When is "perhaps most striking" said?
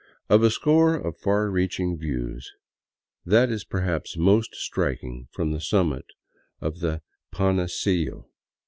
3.63-5.27